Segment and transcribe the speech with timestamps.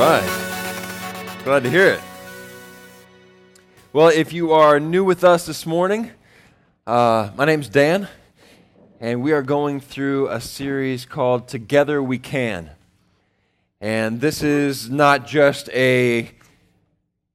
[0.00, 1.40] right.
[1.44, 2.00] Glad to hear it.
[3.92, 6.10] Well, if you are new with us this morning,
[6.86, 8.08] uh, my name's Dan,
[8.98, 12.70] and we are going through a series called Together We Can.
[13.78, 16.30] And this is not just a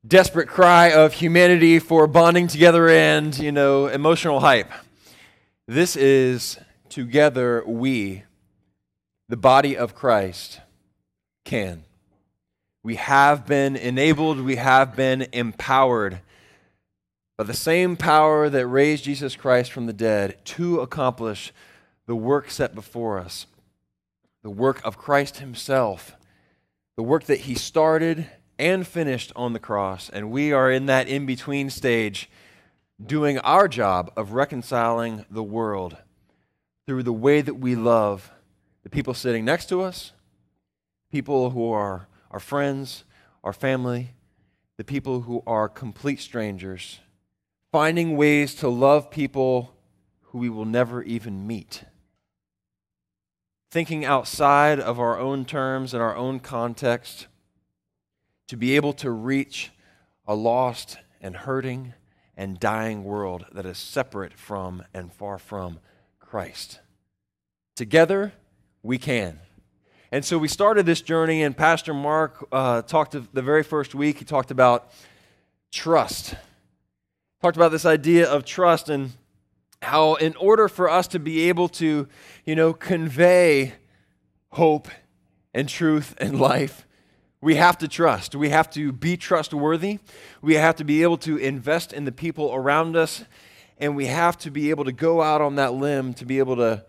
[0.07, 4.71] desperate cry of humanity for bonding together and, you know, emotional hype.
[5.67, 6.57] This is
[6.89, 8.23] together we,
[9.29, 10.61] the body of Christ,
[11.43, 11.84] can.
[12.85, 16.19] We have been enabled, we have been empowered
[17.35, 21.51] by the same power that raised Jesus Christ from the dead to accomplish
[22.05, 23.47] the work set before us.
[24.43, 26.15] The work of Christ Himself,
[26.95, 28.29] the work that He started
[28.59, 30.07] and finished on the cross.
[30.07, 32.29] And we are in that in between stage
[33.03, 35.97] doing our job of reconciling the world
[36.85, 38.31] through the way that we love
[38.83, 40.11] the people sitting next to us,
[41.11, 43.03] people who are our friends,
[43.43, 44.13] our family,
[44.77, 46.99] the people who are complete strangers,
[47.71, 49.75] finding ways to love people
[50.21, 51.83] who we will never even meet.
[53.71, 57.27] Thinking outside of our own terms and our own context
[58.47, 59.71] to be able to reach
[60.27, 61.93] a lost and hurting
[62.37, 65.79] and dying world that is separate from and far from
[66.19, 66.79] Christ.
[67.75, 68.33] Together,
[68.83, 69.39] we can.
[70.15, 74.19] And so we started this journey, and Pastor Mark uh, talked the very first week,
[74.19, 74.89] he talked about
[75.73, 76.35] trust.
[77.41, 79.11] Talked about this idea of trust and
[79.81, 82.07] how, in order for us to be able to,
[82.45, 83.73] you know, convey
[84.51, 84.87] hope
[85.53, 86.87] and truth and life,
[87.41, 88.35] we have to trust.
[88.35, 89.99] We have to be trustworthy.
[90.41, 93.25] We have to be able to invest in the people around us.
[93.79, 96.55] And we have to be able to go out on that limb to be able
[96.55, 96.85] to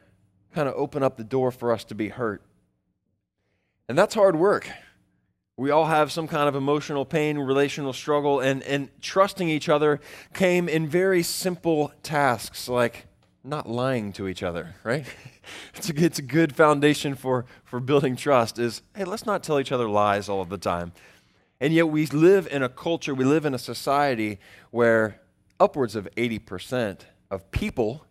[0.55, 2.46] kind of open up the door for us to be hurt.
[3.89, 4.69] And that's hard work.
[5.57, 10.01] We all have some kind of emotional pain, relational struggle, and, and trusting each other
[10.35, 13.07] came in very simple tasks like
[13.43, 15.07] not lying to each other, right?
[15.75, 19.59] it's, a, it's a good foundation for, for building trust is, hey, let's not tell
[19.59, 20.93] each other lies all of the time.
[21.61, 24.39] And yet we live in a culture, we live in a society
[24.71, 25.23] where
[25.59, 28.05] upwards of 80% of people,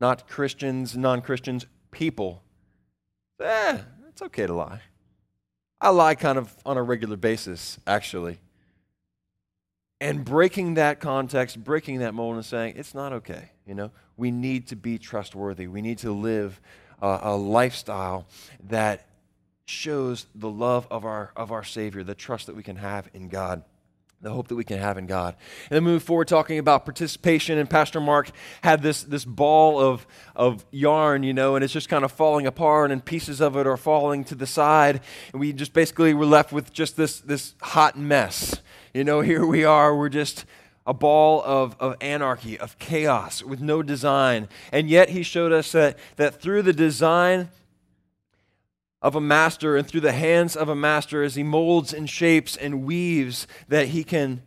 [0.00, 2.42] not Christians, non Christians, people,
[3.40, 4.82] eh, it's okay to lie.
[5.80, 8.38] I lie kind of on a regular basis, actually.
[10.00, 13.50] And breaking that context, breaking that mold, and saying, it's not okay.
[13.66, 15.66] You know, we need to be trustworthy.
[15.66, 16.60] We need to live
[17.00, 18.26] a, a lifestyle
[18.68, 19.06] that
[19.66, 23.28] shows the love of our, of our Savior, the trust that we can have in
[23.28, 23.62] God
[24.22, 25.34] the hope that we can have in God.
[25.70, 27.56] And then move forward talking about participation.
[27.56, 28.30] And Pastor Mark
[28.62, 32.46] had this, this ball of, of yarn, you know, and it's just kind of falling
[32.46, 35.00] apart and pieces of it are falling to the side.
[35.32, 38.60] And we just basically were left with just this, this hot mess.
[38.92, 40.44] You know, here we are, we're just
[40.86, 44.48] a ball of, of anarchy, of chaos, with no design.
[44.70, 47.48] And yet he showed us that, that through the design,
[49.02, 52.56] of a master and through the hands of a master as he molds and shapes
[52.56, 54.42] and weaves that he can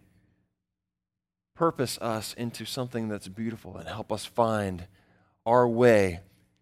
[1.55, 4.85] purpose us into something that's beautiful and help us find
[5.45, 6.19] our way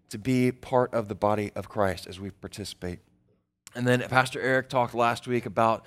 [0.10, 3.00] to be part of the body of Christ as we participate.
[3.74, 5.86] And then Pastor Eric talked last week about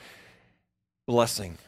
[1.06, 1.58] blessing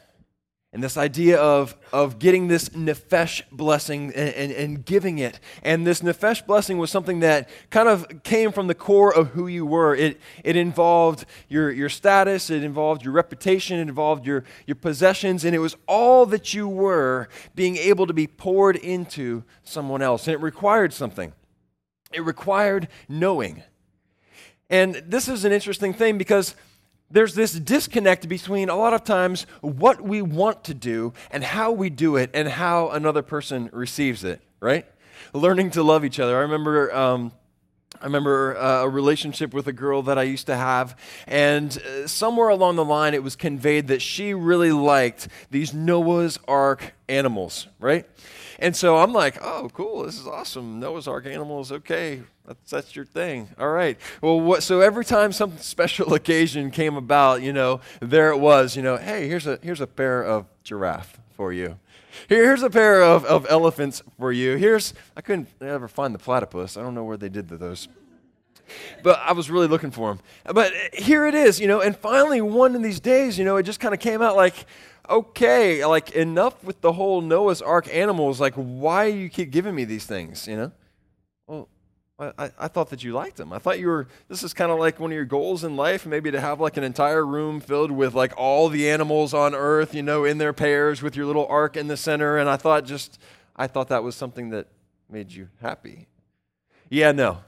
[0.77, 5.39] and this idea of, of getting this nefesh blessing and, and, and, giving it.
[5.63, 9.47] And this nefesh blessing was something that kind of came from the core of who
[9.47, 9.95] you were.
[9.95, 15.43] It, it involved your, your status, it involved your reputation, it involved your, your possessions,
[15.43, 20.27] and it was all that you were being able to be poured into someone else.
[20.27, 21.33] And it required something,
[22.13, 23.63] it required knowing.
[24.69, 26.53] And this is an interesting thing because
[27.09, 31.71] there's this disconnect between a lot of times what we want to do and how
[31.71, 34.85] we do it and how another person receives it, right?
[35.33, 36.37] Learning to love each other.
[36.37, 36.93] I remember.
[36.93, 37.31] Um,
[38.01, 40.95] I remember uh, a relationship with a girl that I used to have,
[41.25, 46.39] and uh, somewhere along the line, it was conveyed that she really liked these Noah's
[46.47, 48.05] Ark animals, right?
[48.59, 50.79] And so I'm like, oh, cool, this is awesome.
[50.79, 53.49] Noah's Ark animals, okay, that's, that's your thing.
[53.59, 53.99] All right.
[54.21, 58.75] Well, what, so every time some special occasion came about, you know, there it was,
[58.75, 61.77] you know, hey, here's a, here's a pair of giraffe for you.
[62.29, 64.55] Here, here's a pair of, of elephants for you.
[64.55, 66.77] Here's, I couldn't ever find the platypus.
[66.77, 67.87] I don't know where they did those.
[69.03, 70.19] But I was really looking for them.
[70.53, 73.63] But here it is, you know, and finally one of these days, you know, it
[73.63, 74.65] just kind of came out like,
[75.09, 78.41] okay, like enough with the whole Noah's Ark animals.
[78.41, 80.71] Like, why you keep giving me these things, you know?
[82.19, 83.53] I, I thought that you liked them.
[83.53, 86.03] I thought you were, this is kind of like one of your goals in life,
[86.05, 89.93] maybe to have like an entire room filled with like all the animals on earth,
[89.93, 92.37] you know, in their pairs with your little ark in the center.
[92.37, 93.19] And I thought just,
[93.55, 94.67] I thought that was something that
[95.09, 96.07] made you happy.
[96.89, 97.39] Yeah, no.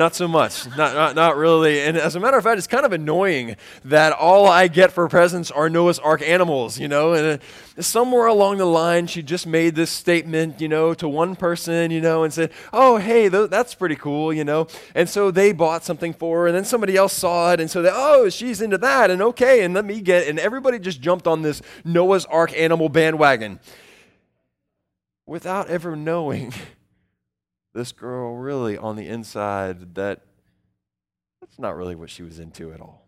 [0.00, 0.66] Not so much.
[0.78, 1.82] Not, not, not really.
[1.82, 5.06] And as a matter of fact, it's kind of annoying that all I get for
[5.10, 7.12] presents are Noah's Ark animals, you know?
[7.12, 11.36] And uh, somewhere along the line, she just made this statement, you know, to one
[11.36, 14.68] person, you know, and said, oh, hey, th- that's pretty cool, you know?
[14.94, 17.82] And so they bought something for her, and then somebody else saw it, and so
[17.82, 21.26] they, oh, she's into that, and okay, and let me get, and everybody just jumped
[21.26, 23.60] on this Noah's Ark animal bandwagon
[25.26, 26.54] without ever knowing
[27.72, 30.20] this girl really on the inside that
[31.40, 33.06] that's not really what she was into at all.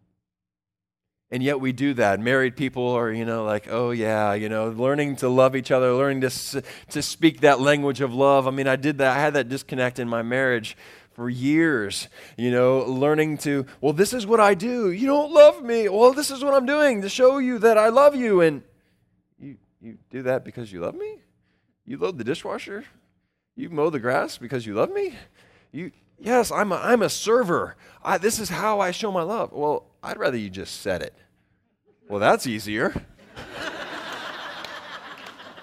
[1.31, 2.21] And yet we do that.
[2.21, 5.93] Married people are, you know, like, oh yeah, you know, learning to love each other,
[5.95, 8.47] learning to, to speak that language of love.
[8.47, 9.17] I mean, I did that.
[9.17, 10.77] I had that disconnect in my marriage
[11.13, 14.91] for years, you know, learning to, well, this is what I do.
[14.91, 15.89] You don't love me.
[15.89, 18.41] Well, this is what I'm doing to show you that I love you.
[18.41, 18.63] And
[19.39, 21.19] you, you do that because you love me?
[21.87, 22.85] You load the dishwasher?
[23.55, 25.15] You mow the grass because you love me?
[25.73, 27.77] You, yes, I'm a, I'm a server.
[28.03, 29.53] I, this is how I show my love.
[29.53, 31.15] Well, I'd rather you just said it.
[32.09, 32.95] Well, that's easier.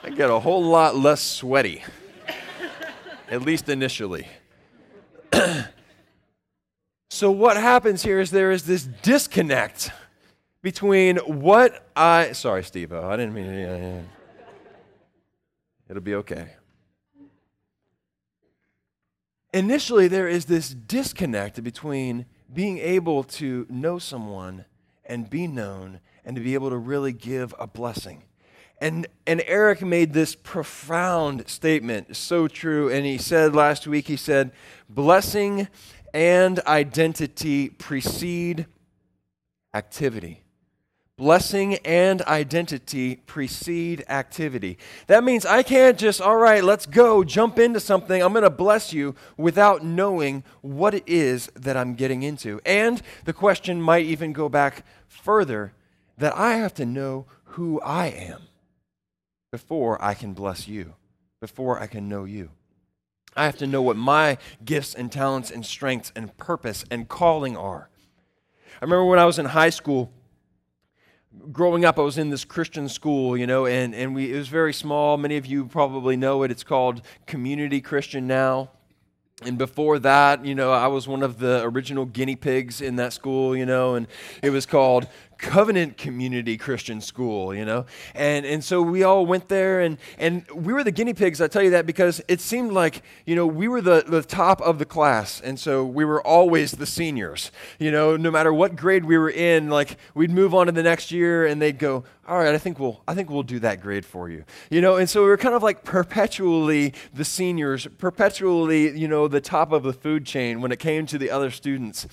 [0.04, 1.84] I get a whole lot less sweaty,
[3.30, 4.28] at least initially.
[7.10, 9.92] so, what happens here is there is this disconnect
[10.62, 12.32] between what I.
[12.32, 12.94] Sorry, Steve.
[12.94, 13.54] I didn't mean.
[13.54, 14.02] Yeah, yeah.
[15.90, 16.54] It'll be okay
[19.54, 24.66] initially there is this disconnect between being able to know someone
[25.06, 28.24] and be known and to be able to really give a blessing.
[28.82, 32.90] And, and Eric made this profound statement, so true.
[32.90, 34.52] And he said last week, he said,
[34.88, 35.68] blessing
[36.14, 38.68] and identity precede
[39.74, 40.44] activity.
[41.20, 44.78] Blessing and identity precede activity.
[45.08, 48.24] That means I can't just, all right, let's go, jump into something.
[48.24, 52.62] I'm going to bless you without knowing what it is that I'm getting into.
[52.66, 55.74] And the question might even go back further
[56.18, 58.44] that I have to know who I am
[59.52, 60.94] before I can bless you,
[61.42, 62.52] before I can know you.
[63.36, 67.58] I have to know what my gifts and talents and strengths and purpose and calling
[67.58, 67.90] are.
[68.82, 70.14] I remember when I was in high school
[71.52, 74.48] growing up, I was in this Christian school, you know, and, and we, it was
[74.48, 75.18] very small.
[75.18, 76.52] Many of you probably know it.
[76.52, 78.72] It's called Community Christian now.
[79.42, 83.14] And before that, you know, I was one of the original guinea pigs in that
[83.14, 84.08] school, you know, and
[84.44, 85.08] it was called
[85.40, 87.86] Covenant Community Christian School, you know?
[88.14, 91.40] And, and so we all went there, and, and we were the guinea pigs.
[91.42, 94.62] I tell you that because it seemed like, you know, we were the, the top
[94.62, 95.40] of the class.
[95.40, 97.52] And so we were always the seniors.
[97.80, 100.84] You know, no matter what grade we were in, like we'd move on to the
[100.84, 103.82] next year, and they'd go, all right, I think we'll, I think we'll do that
[103.82, 104.44] grade for you.
[104.70, 109.28] You know, and so we were kind of like perpetually the seniors, perpetually, you know,
[109.28, 112.08] the top of the food chain when it came to the other students.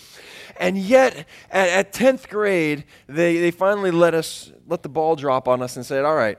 [0.58, 2.84] And yet, at, at 10th grade,
[3.16, 6.38] they, they finally let us, let the ball drop on us and said, all right,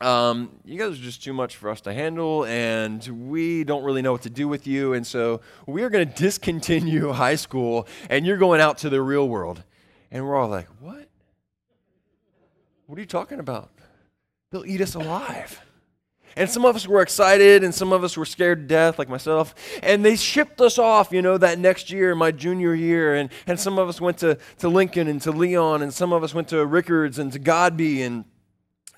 [0.00, 4.02] um, you guys are just too much for us to handle, and we don't really
[4.02, 4.92] know what to do with you.
[4.92, 9.00] And so we are going to discontinue high school, and you're going out to the
[9.00, 9.62] real world.
[10.10, 11.08] And we're all like, what?
[12.86, 13.70] What are you talking about?
[14.50, 15.60] They'll eat us alive.
[16.36, 19.08] And some of us were excited, and some of us were scared to death, like
[19.08, 19.54] myself.
[19.82, 23.14] And they shipped us off, you know, that next year, my junior year.
[23.14, 26.22] And, and some of us went to, to Lincoln and to Leon, and some of
[26.22, 28.02] us went to Rickards and to Godby.
[28.02, 28.24] And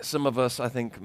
[0.00, 0.98] some of us, I think,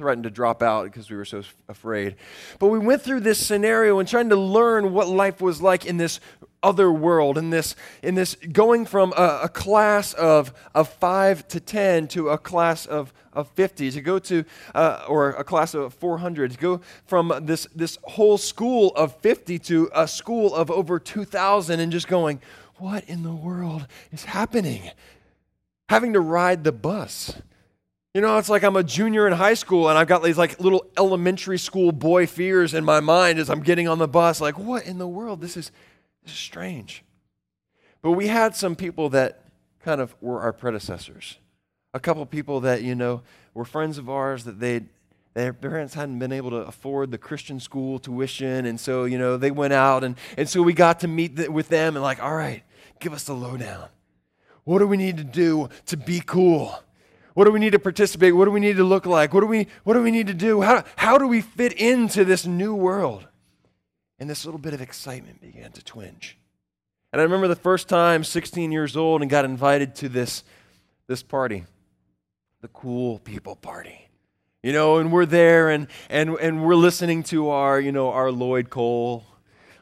[0.00, 2.16] threatened to drop out because we were so afraid.
[2.58, 5.98] But we went through this scenario and trying to learn what life was like in
[5.98, 6.20] this
[6.62, 11.60] other world, in this, in this going from a, a class of, of 5 to
[11.60, 14.44] 10 to a class of, of 50, to go to,
[14.74, 19.58] uh, or a class of 400, to go from this, this whole school of 50
[19.60, 22.40] to a school of over 2,000 and just going,
[22.76, 24.90] what in the world is happening?
[25.88, 27.34] Having to ride the bus
[28.14, 30.58] you know, it's like I'm a junior in high school and I've got these like
[30.58, 34.40] little elementary school boy fears in my mind as I'm getting on the bus.
[34.40, 35.40] Like, what in the world?
[35.40, 35.70] This is,
[36.24, 37.04] this is strange.
[38.02, 39.44] But we had some people that
[39.84, 41.38] kind of were our predecessors.
[41.92, 43.22] A couple people that, you know,
[43.54, 44.82] were friends of ours that they
[45.34, 48.66] their parents hadn't been able to afford the Christian school tuition.
[48.66, 51.68] And so, you know, they went out and, and so we got to meet with
[51.68, 52.62] them and like, all right,
[52.98, 53.88] give us the lowdown.
[54.64, 56.82] What do we need to do to be cool?
[57.34, 58.34] What do we need to participate?
[58.34, 59.32] What do we need to look like?
[59.32, 60.62] What do we, what do, we need to do?
[60.62, 63.26] How, how do we fit into this new world?
[64.18, 66.36] And this little bit of excitement began to twinge.
[67.12, 70.44] And I remember the first time, 16 years old, and got invited to this,
[71.06, 71.64] this party,
[72.60, 74.08] the cool people party.
[74.62, 78.30] You know, and we're there and, and, and we're listening to our, you know, our
[78.30, 79.24] Lloyd Cole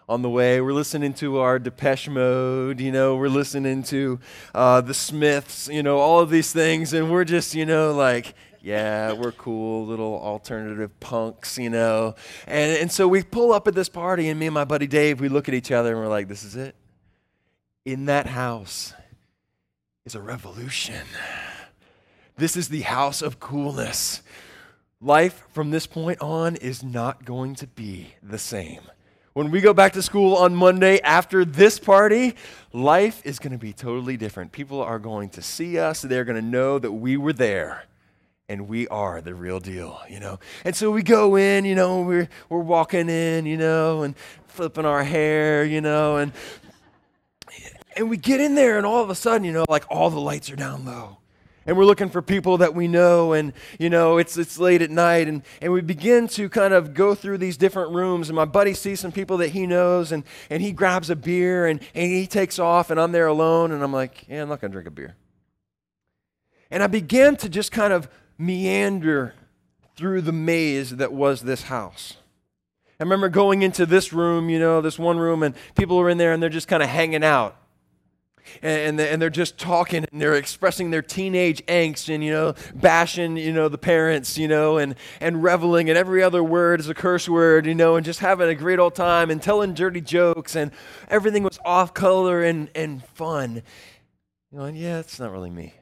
[0.08, 0.61] on the way.
[0.61, 4.20] We're listening to our Depeche Mode, you know, we're listening to
[4.54, 8.35] uh, the Smiths, you know, all of these things, and we're just, you know, like,
[8.62, 12.14] yeah, we're cool, little alternative punks, you know.
[12.47, 15.20] And, and so we pull up at this party, and me and my buddy Dave,
[15.20, 16.76] we look at each other and we're like, this is it.
[17.85, 18.94] In that house
[20.06, 21.04] is a revolution.
[22.38, 24.23] This is the house of coolness.
[25.00, 28.83] Life from this point on is not going to be the same.
[29.33, 32.37] When we go back to school on Monday after this party,
[32.73, 34.52] life is going to be totally different.
[34.52, 37.87] People are going to see us, they're going to know that we were there
[38.49, 40.38] and we are the real deal, you know.
[40.64, 44.16] And so we go in, you know, we're we're walking in, you know, and
[44.47, 46.30] flipping our hair, you know, and
[47.97, 50.21] and we get in there and all of a sudden, you know, like all the
[50.21, 51.18] lights are down low
[51.68, 54.90] and we're looking for people that we know and you know it's it's late at
[54.90, 58.30] night and and we begin to kind of go through these different rooms.
[58.30, 61.66] And my buddy sees some people that he knows and and he grabs a beer
[61.66, 64.62] and and he takes off and I'm there alone and I'm like yeah I'm not
[64.62, 65.14] to drink a beer.
[66.70, 68.08] And I began to just kind of
[68.38, 69.34] meander
[69.94, 72.16] through the maze that was this house.
[72.98, 76.18] I remember going into this room, you know, this one room, and people are in
[76.18, 77.56] there and they're just kind of hanging out
[78.62, 83.36] and, and they're just talking and they're expressing their teenage angst and you know bashing
[83.36, 86.94] you know the parents you know and and reveling and every other word is a
[86.94, 90.56] curse word you know and just having a great old time and telling dirty jokes
[90.56, 90.70] and
[91.08, 93.62] everything was off color and and fun
[94.50, 95.74] you know and yeah it's not really me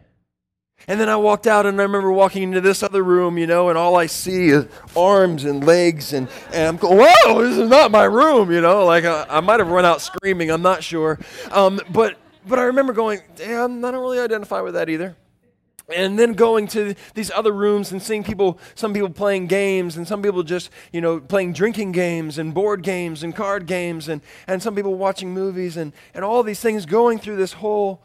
[0.88, 3.70] and then I walked out and I remember walking into this other room, you know,
[3.70, 6.12] and all I see is arms and legs.
[6.12, 8.84] And, and I'm going, whoa, this is not my room, you know.
[8.84, 11.18] Like I, I might have run out screaming, I'm not sure.
[11.50, 15.16] Um, but but I remember going, damn, I don't really identify with that either.
[15.94, 20.06] And then going to these other rooms and seeing people, some people playing games, and
[20.06, 24.20] some people just, you know, playing drinking games and board games and card games, and,
[24.48, 28.02] and some people watching movies, and, and all these things going through this whole,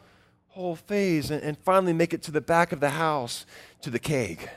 [0.48, 3.46] whole phase, and, and finally make it to the back of the house
[3.80, 4.48] to the keg,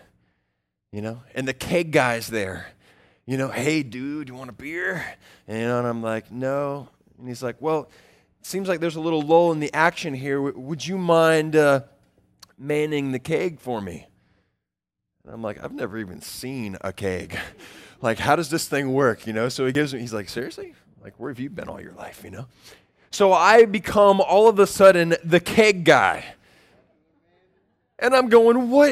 [0.91, 2.67] you know, and the keg guy's there,
[3.25, 5.03] you know, hey, dude, you want a beer?
[5.47, 6.89] And, you know, and I'm like, no.
[7.17, 7.89] And he's like, well,
[8.45, 10.39] seems like there's a little lull in the action here.
[10.39, 11.81] would you mind uh,
[12.59, 14.05] manning the keg for me?
[15.23, 17.37] And I'm like, I've never even seen a keg.
[18.01, 19.25] like, how does this thing work?
[19.25, 19.49] You know?
[19.49, 20.75] So he gives me, he's like, seriously?
[21.03, 22.21] Like, where have you been all your life?
[22.23, 22.45] You know?
[23.09, 26.25] So I become all of a sudden the keg guy.
[27.97, 28.91] And I'm going, what?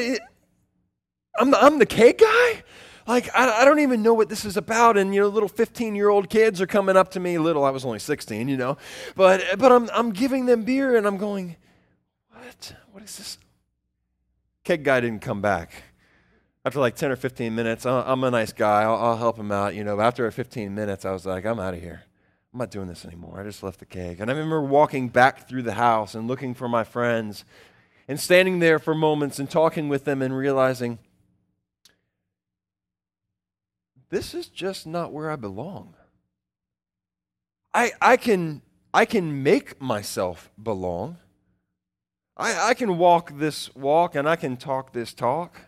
[1.38, 2.64] I'm the, I'm the keg guy?
[3.06, 5.94] Like I, I, don't even know what this is about and you know little 15
[5.94, 8.76] year old kids are coming up to me little i was only 16 you know
[9.14, 11.56] but but i'm, I'm giving them beer and i'm going
[12.30, 12.74] what?
[12.92, 13.38] What is this?
[14.64, 15.72] Keg guy didn't come back.
[16.64, 19.52] After like 10 or 15 minutes uh, i'm a nice guy I'll, I'll help him
[19.52, 22.04] out you know after 15 minutes i was like i'm out of here.
[22.52, 23.40] I'm not doing this anymore.
[23.40, 24.20] I just left the keg.
[24.20, 27.44] And i remember walking back through the house and looking for my friends
[28.06, 30.98] and standing there for moments and talking with them and realizing
[34.14, 35.94] this is just not where I belong.
[37.74, 38.62] I, I, can,
[38.94, 41.16] I can make myself belong.
[42.36, 45.62] I, I can walk this walk and I can talk this talk.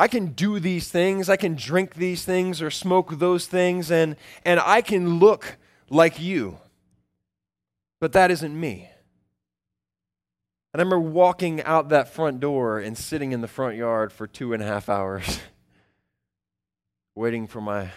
[0.00, 4.16] I can do these things, I can drink these things or smoke those things, and,
[4.44, 6.58] and I can look like you.
[8.00, 8.90] But that isn't me.
[10.74, 14.26] And I remember walking out that front door and sitting in the front yard for
[14.26, 15.38] two and a half hours.
[17.14, 17.90] waiting for my,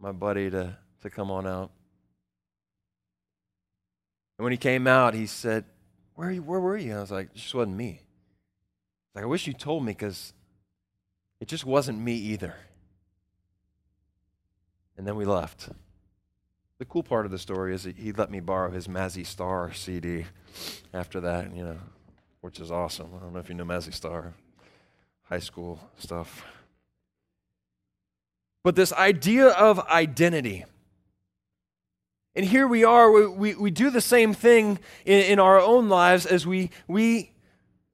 [0.00, 1.70] my buddy to, to come on out.
[4.38, 5.64] And when he came out, he said,
[6.14, 6.90] Where, you, where were you?
[6.90, 8.02] And I was like, It just wasn't me.
[9.14, 10.32] Like, I wish you told me because
[11.40, 12.54] it just wasn't me either.
[14.96, 15.68] And then we left.
[16.78, 19.72] The cool part of the story is that he let me borrow his Mazzy Star
[19.72, 20.24] CD
[20.92, 21.78] after that, you know,
[22.40, 23.10] which is awesome.
[23.16, 24.34] I don't know if you know Mazzy Star,
[25.22, 26.44] high school stuff.
[28.64, 30.64] But this idea of identity.
[32.34, 35.88] And here we are, we, we, we do the same thing in, in our own
[35.88, 37.32] lives as we, we,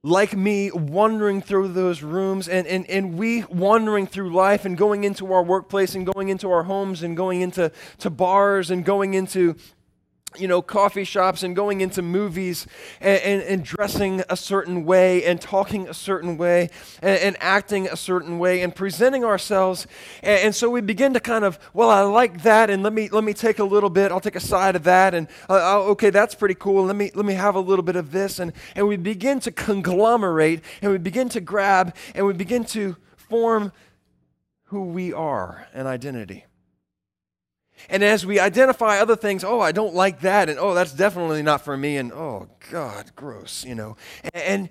[0.04, 5.02] like me, wandering through those rooms and, and, and we wandering through life and going
[5.02, 9.14] into our workplace and going into our homes and going into to bars and going
[9.14, 9.56] into
[10.36, 12.66] you know, coffee shops and going into movies
[13.00, 16.68] and, and, and, dressing a certain way and talking a certain way
[17.02, 19.86] and, and acting a certain way and presenting ourselves.
[20.22, 23.08] And, and, so we begin to kind of, well, I like that, and let me
[23.08, 24.12] let me take a little bit.
[24.12, 26.84] I'll take a side of that, and uh, oh, okay, that's pretty cool.
[26.84, 29.50] Let me let me have a little bit of this, and and we begin to
[29.50, 33.72] conglomerate and we begin to grab and we begin to form
[34.64, 36.44] who we are an identity.
[37.88, 41.42] And as we identify other things, oh, I don't like that, and oh, that's definitely
[41.42, 43.96] not for me, and oh, God, gross, you know.
[44.34, 44.68] And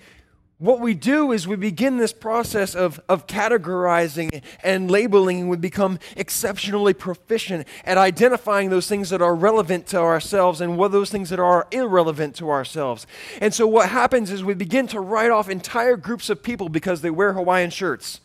[0.60, 5.42] what we do is we begin this process of, of categorizing and labeling.
[5.42, 10.76] And we become exceptionally proficient at identifying those things that are relevant to ourselves and
[10.76, 13.06] what those things that are irrelevant to ourselves.
[13.40, 17.02] And so what happens is we begin to write off entire groups of people because
[17.02, 18.20] they wear Hawaiian shirts.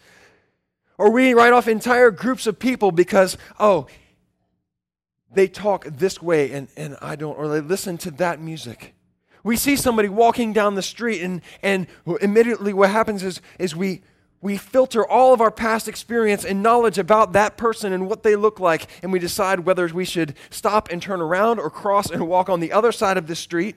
[0.96, 3.88] Or we write off entire groups of people because, oh,
[5.34, 8.94] they talk this way and, and I don't, or they listen to that music.
[9.44, 11.88] We see somebody walking down the street, and, and
[12.20, 14.02] immediately what happens is, is we,
[14.40, 18.36] we filter all of our past experience and knowledge about that person and what they
[18.36, 22.28] look like, and we decide whether we should stop and turn around or cross and
[22.28, 23.76] walk on the other side of the street.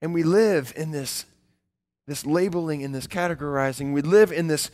[0.00, 1.24] And we live in this,
[2.08, 3.92] this labeling, in this categorizing.
[3.92, 4.72] We live in this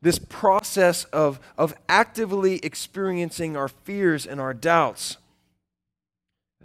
[0.00, 5.16] this process of, of actively experiencing our fears and our doubts,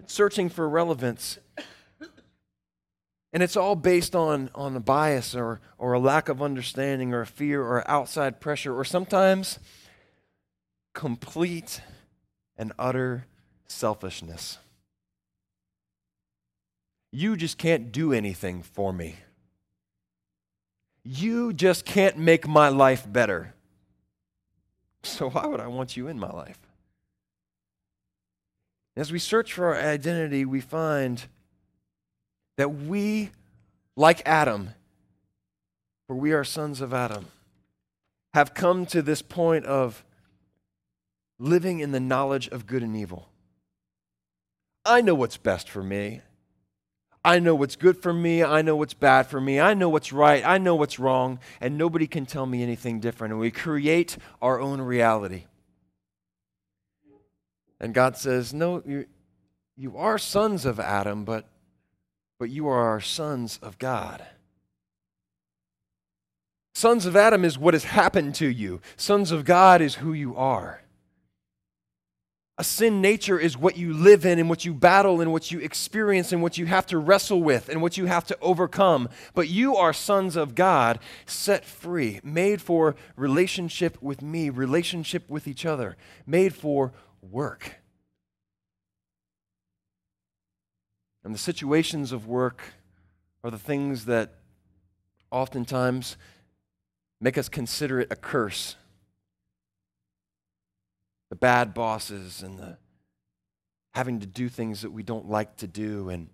[0.06, 1.40] searching for relevance.
[3.32, 7.22] And it's all based on, on a bias or, or a lack of understanding or
[7.22, 9.58] a fear or outside pressure or sometimes
[10.94, 11.82] complete
[12.56, 13.26] and utter
[13.68, 14.60] selfishness.
[17.12, 19.16] You just can't do anything for me.
[21.04, 23.54] You just can't make my life better.
[25.04, 26.60] So, why would I want you in my life?
[28.96, 31.26] As we search for our identity, we find
[32.58, 33.32] that we,
[33.96, 34.70] like Adam,
[36.08, 37.28] for we are sons of Adam,
[38.34, 40.06] have come to this point of
[41.40, 43.30] living in the knowledge of good and evil.
[44.86, 46.22] I know what's best for me.
[47.26, 48.44] I know what's good for me.
[48.44, 49.60] I know what's bad for me.
[49.60, 50.46] I know what's right.
[50.46, 51.40] I know what's wrong.
[51.62, 53.32] And nobody can tell me anything different.
[53.32, 55.46] And we create our own reality.
[57.80, 59.06] And God says, No, you,
[59.78, 61.48] you are sons of Adam, but,
[62.40, 64.26] but you are sons of God.
[66.76, 70.36] Sons of Adam is what has happened to you, sons of God is who you
[70.36, 70.83] are.
[72.58, 75.60] A sin nature is what you live in and what you battle and what you
[75.60, 79.10] experience and what you have to wrestle with and what you have to overcome.
[79.34, 85.48] But you are sons of God, set free, made for relationship with me, relationship with
[85.48, 87.78] each other, made for work.
[91.24, 92.62] And the situations of work
[93.44, 94.36] are the things that
[95.32, 96.18] oftentimes
[97.20, 98.76] make us consider it a curse
[101.34, 102.78] the bad bosses and the
[103.96, 106.30] having to do things that we don't like to do and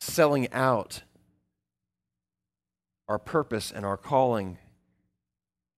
[0.00, 1.02] selling out
[3.08, 4.56] our purpose and our calling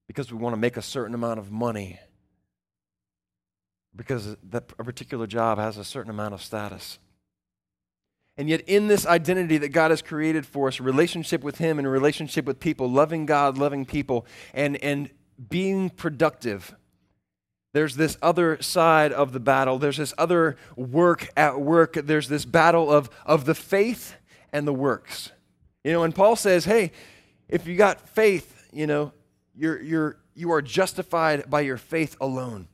[0.07, 1.99] because we want to make a certain amount of money
[3.97, 7.01] because that a particular job has a certain amount of status.
[8.37, 11.91] And yet, in this identity that God has created for us, relationship with Him and
[11.91, 15.11] relationship with people, loving God, loving people, and, and
[15.49, 16.77] being productive,
[17.73, 19.79] there's this other side of the battle.
[19.79, 21.95] There's this other work at work.
[21.95, 24.17] There's this battle of, of the faith
[24.53, 25.33] and the works.
[25.85, 26.93] You know, and Paul says, hey,
[27.49, 29.13] if you got faith, you know,
[29.55, 32.69] you're, you're, you are justified by your faith alone.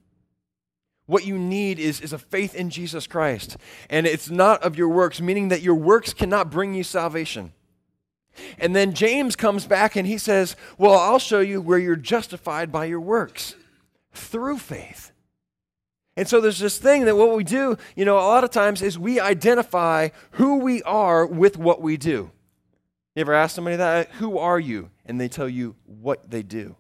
[1.07, 3.57] What you need is, is a faith in Jesus Christ.
[3.91, 7.53] And it's not of your works, meaning that your works cannot bring you salvation.
[8.59, 12.73] And then James comes back and he says, Well, I'll show you where you're justified
[12.73, 13.55] by your works
[14.15, 15.13] through faith.
[16.17, 18.83] And so there's this thing that what we do, you know, a lot of times
[18.83, 22.31] is we identify who we are with what we do.
[23.17, 24.11] You ever ask somebody that?
[24.13, 24.91] Who are you?
[25.07, 26.77] And they tell you what they do.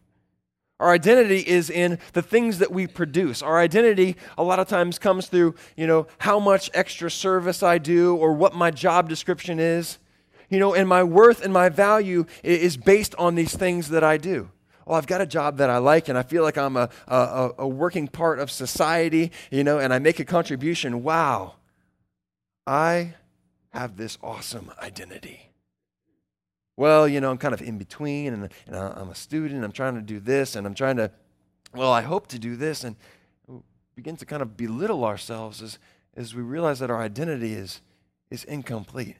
[0.81, 3.42] Our identity is in the things that we produce.
[3.42, 7.79] Our identity a lot of times comes through, you know, how much extra service I
[7.79, 9.99] do or what my job description is.
[10.51, 14.16] You know, and my worth and my value is based on these things that I
[14.16, 14.51] do
[14.87, 17.51] oh, I've got a job that I like and I feel like I'm a, a,
[17.59, 21.03] a working part of society, you know, and I make a contribution.
[21.03, 21.55] Wow,
[22.66, 23.14] I
[23.70, 25.51] have this awesome identity.
[26.77, 29.94] Well, you know, I'm kind of in between and, and I'm a student, I'm trying
[29.94, 31.11] to do this and I'm trying to,
[31.75, 32.85] well, I hope to do this.
[32.85, 32.97] And
[33.94, 35.79] begin to kind of belittle ourselves as,
[36.16, 37.81] as we realize that our identity is,
[38.31, 39.16] is incomplete.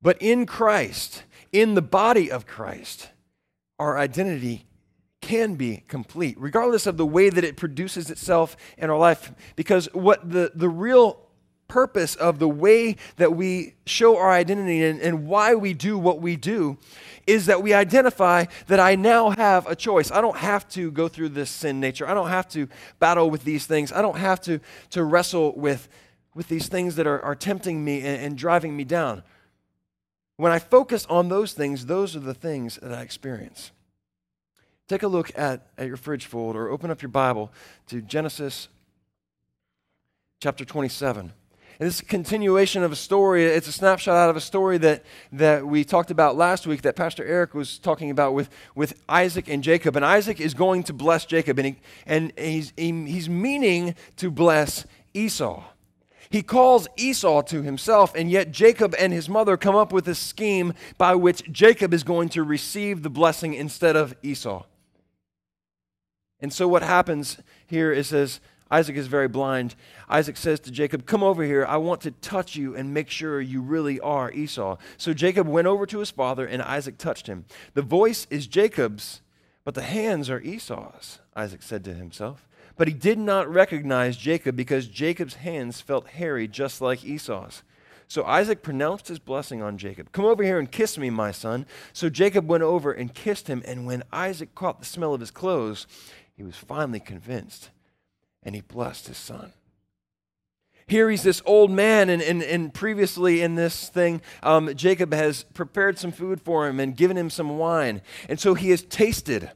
[0.00, 3.08] But in Christ, in the body of Christ,
[3.78, 4.66] our identity
[5.20, 9.32] can be complete, regardless of the way that it produces itself in our life.
[9.56, 11.24] Because what the, the real
[11.66, 16.20] purpose of the way that we show our identity and, and why we do what
[16.20, 16.76] we do
[17.26, 20.10] is that we identify that I now have a choice.
[20.10, 22.06] I don't have to go through this sin nature.
[22.06, 23.92] I don't have to battle with these things.
[23.92, 24.60] I don't have to,
[24.90, 25.88] to wrestle with,
[26.34, 29.22] with these things that are, are tempting me and, and driving me down.
[30.36, 33.70] When I focus on those things, those are the things that I experience.
[34.88, 37.52] Take a look at, at your fridge fold or open up your Bible
[37.88, 38.68] to Genesis
[40.40, 41.32] chapter 27.
[41.78, 43.44] And this is a continuation of a story.
[43.46, 46.94] It's a snapshot out of a story that, that we talked about last week that
[46.94, 49.96] Pastor Eric was talking about with, with Isaac and Jacob.
[49.96, 54.30] And Isaac is going to bless Jacob, and, he, and he's, he, he's meaning to
[54.30, 55.64] bless Esau.
[56.30, 60.14] He calls Esau to himself, and yet Jacob and his mother come up with a
[60.14, 64.64] scheme by which Jacob is going to receive the blessing instead of Esau.
[66.40, 69.74] And so what happens here is says Isaac is very blind.
[70.08, 71.64] Isaac says to Jacob, Come over here.
[71.64, 74.76] I want to touch you and make sure you really are Esau.
[74.96, 77.44] So Jacob went over to his father, and Isaac touched him.
[77.74, 79.20] The voice is Jacob's,
[79.64, 82.48] but the hands are Esau's, Isaac said to himself.
[82.76, 87.62] But he did not recognize Jacob because Jacob's hands felt hairy just like Esau's.
[88.08, 90.12] So Isaac pronounced his blessing on Jacob.
[90.12, 91.66] Come over here and kiss me, my son.
[91.92, 95.30] So Jacob went over and kissed him, and when Isaac caught the smell of his
[95.30, 95.86] clothes,
[96.36, 97.70] he was finally convinced,
[98.42, 99.52] and he blessed his son.
[100.86, 105.44] Here he's this old man, and, and, and previously in this thing, um, Jacob has
[105.54, 108.02] prepared some food for him and given him some wine.
[108.28, 109.50] And so he has tasted.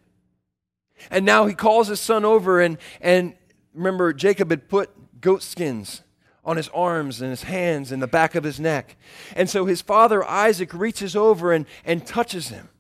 [1.11, 3.35] And now he calls his son over, and, and
[3.75, 6.03] remember, Jacob had put goat skins
[6.45, 8.97] on his arms and his hands and the back of his neck.
[9.37, 12.71] And so his father Isaac reaches over and, and touches him.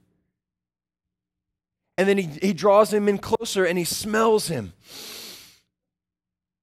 [1.99, 4.73] And then he, he draws him in closer and he smells him.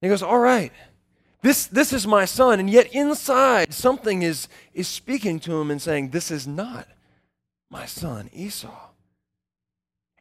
[0.01, 0.71] He goes, All right,
[1.41, 2.59] this, this is my son.
[2.59, 6.87] And yet inside, something is, is speaking to him and saying, This is not
[7.69, 8.89] my son, Esau.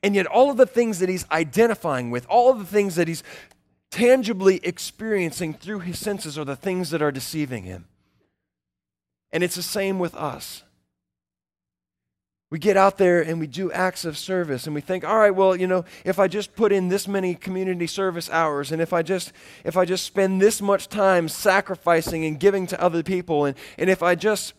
[0.05, 3.09] And yet, all of the things that he's identifying with, all of the things that
[3.09, 3.23] he's
[3.91, 7.87] tangibly experiencing through his senses are the things that are deceiving him.
[9.33, 10.63] And it's the same with us.
[12.51, 15.35] We get out there and we do acts of service and we think, all right,
[15.35, 18.93] well, you know, if I just put in this many community service hours and if
[18.93, 19.33] I just
[19.65, 23.89] if I just spend this much time sacrificing and giving to other people and, and
[23.89, 24.53] if I just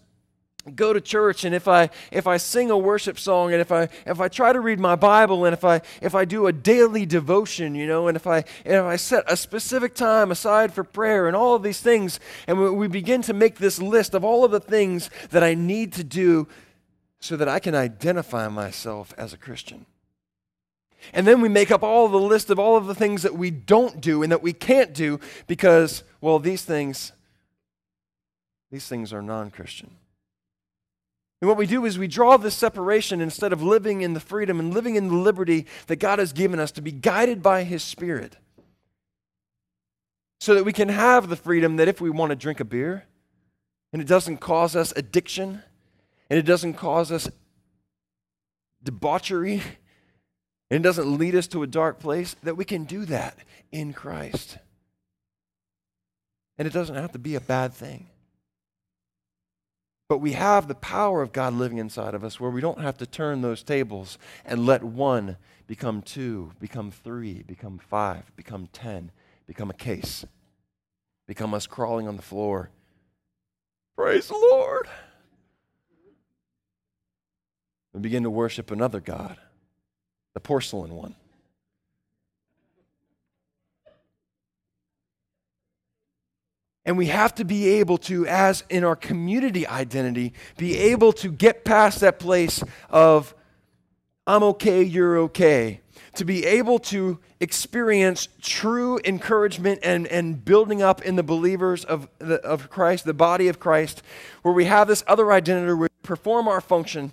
[0.74, 3.88] go to church and if I if I sing a worship song and if I
[4.06, 7.06] if I try to read my Bible and if I if I do a daily
[7.06, 10.84] devotion, you know, and if I and if I set a specific time aside for
[10.84, 14.24] prayer and all of these things and we, we begin to make this list of
[14.24, 16.48] all of the things that I need to do
[17.20, 19.86] so that I can identify myself as a Christian.
[21.14, 23.52] And then we make up all the list of all of the things that we
[23.52, 27.12] don't do and that we can't do because, well, these things,
[28.72, 29.92] these things are non Christian.
[31.46, 34.60] And what we do is we draw this separation instead of living in the freedom
[34.60, 37.84] and living in the liberty that God has given us to be guided by His
[37.84, 38.38] Spirit.
[40.40, 43.06] So that we can have the freedom that if we want to drink a beer
[43.94, 45.62] and it doesn't cause us addiction,
[46.32, 47.30] and it doesn't cause us
[48.82, 49.62] debauchery
[50.72, 53.38] and it doesn't lead us to a dark place, that we can do that
[53.72, 54.58] in Christ.
[56.58, 58.08] And it doesn't have to be a bad thing.
[60.08, 62.98] But we have the power of God living inside of us where we don't have
[63.00, 65.38] to turn those tables and let one
[65.68, 69.12] become two, become three, become five, become ten,
[69.48, 70.26] become a case,
[71.28, 72.70] become us crawling on the floor.
[73.96, 74.88] Praise the Lord
[77.96, 79.38] we begin to worship another God,
[80.34, 81.16] the porcelain one.
[86.86, 91.32] And we have to be able to, as in our community identity, be able to
[91.32, 93.34] get past that place of,
[94.28, 95.82] I'm okay, you're okay.
[96.16, 102.08] To be able to experience true encouragement and, and building up in the believers of,
[102.20, 104.02] the, of Christ, the body of Christ,
[104.44, 107.12] where we have this other identity where we perform our function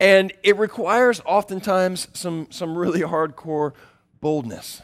[0.00, 3.72] and it requires oftentimes some, some really hardcore
[4.20, 4.82] boldness.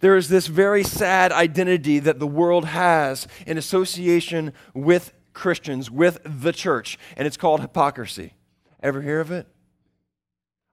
[0.00, 6.18] There is this very sad identity that the world has in association with Christians, with
[6.24, 8.34] the church, and it's called hypocrisy.
[8.82, 9.46] Ever hear of it?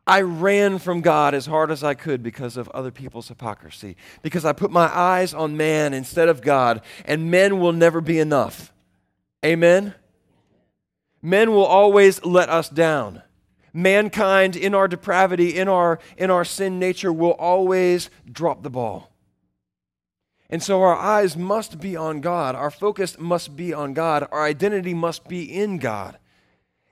[0.07, 4.43] I ran from God as hard as I could because of other people's hypocrisy, because
[4.43, 8.73] I put my eyes on man instead of God, and men will never be enough.
[9.45, 9.93] Amen?
[11.21, 13.21] Men will always let us down.
[13.81, 19.11] Mankind, in our depravity, in our, in our sin nature, will always drop the ball.
[20.49, 22.55] And so our eyes must be on God.
[22.55, 24.27] Our focus must be on God.
[24.31, 26.17] Our identity must be in God.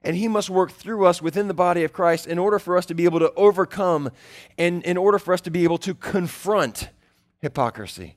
[0.03, 2.85] And He must work through us within the body of Christ in order for us
[2.85, 4.11] to be able to overcome
[4.57, 6.89] and in order for us to be able to confront
[7.39, 8.15] hypocrisy.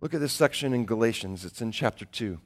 [0.00, 2.40] Look at this section in Galatians, it's in chapter 2.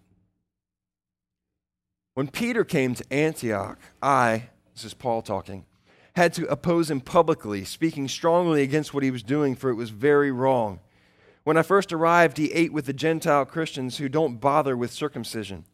[2.15, 5.67] When Peter came to Antioch, I, this is Paul talking,
[6.15, 9.91] had to oppose him publicly, speaking strongly against what he was doing, for it was
[9.91, 10.79] very wrong.
[11.43, 15.65] When I first arrived, he ate with the Gentile Christians who don't bother with circumcision.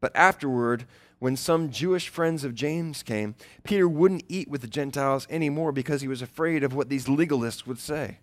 [0.00, 0.86] But afterward,
[1.18, 6.00] when some Jewish friends of James came, Peter wouldn't eat with the Gentiles anymore because
[6.00, 8.20] he was afraid of what these legalists would say.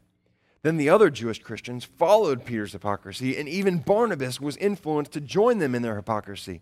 [0.63, 5.59] Then the other Jewish Christians followed Peter's hypocrisy, and even Barnabas was influenced to join
[5.59, 6.61] them in their hypocrisy.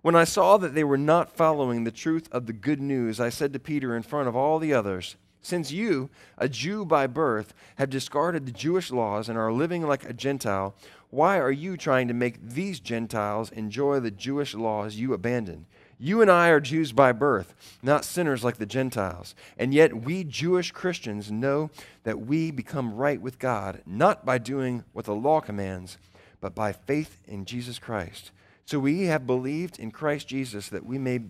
[0.00, 3.30] When I saw that they were not following the truth of the good news, I
[3.30, 7.52] said to Peter in front of all the others, Since you, a Jew by birth,
[7.76, 10.74] have discarded the Jewish laws and are living like a Gentile,
[11.10, 15.64] why are you trying to make these Gentiles enjoy the Jewish laws you abandoned?
[15.98, 19.34] You and I are Jews by birth, not sinners like the Gentiles.
[19.56, 21.70] And yet we Jewish Christians know
[22.04, 25.98] that we become right with God, not by doing what the law commands,
[26.40, 28.30] but by faith in Jesus Christ.
[28.68, 31.20] So we have believed in Christ Jesus that we may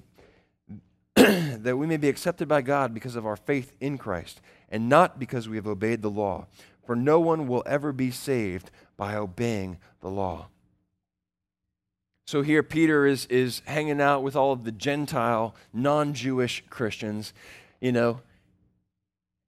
[1.15, 5.21] that we may be accepted by God because of our faith in Christ, and not
[5.21, 6.49] because we have obeyed the law.
[6.85, 10.49] For no one will ever be saved by obeying the law.
[12.27, 17.33] So here Peter is, is hanging out with all of the Gentile, non Jewish Christians,
[17.81, 18.21] you know,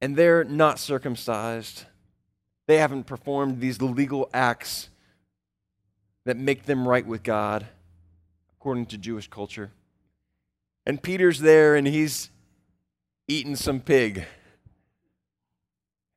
[0.01, 1.87] and they're not circumcised.
[2.69, 4.91] They haven't performed these legal acts
[6.25, 7.67] that make them right with God
[8.61, 9.71] according to Jewish culture.
[10.85, 12.29] And Peter's there and he's
[13.27, 14.27] eating some pig.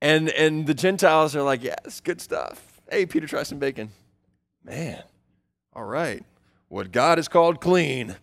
[0.01, 2.81] And, and the Gentiles are like, yeah, good stuff.
[2.91, 3.91] Hey, Peter, try some bacon.
[4.61, 5.01] Man,
[5.71, 6.25] all right.
[6.67, 8.17] What God has called clean,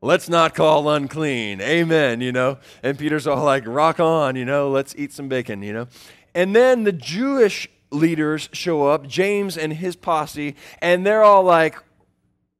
[0.00, 1.60] let's not call unclean.
[1.60, 2.56] Amen, you know?
[2.82, 5.88] And Peter's all like, rock on, you know, let's eat some bacon, you know?
[6.34, 11.76] And then the Jewish leaders show up, James and his posse, and they're all like,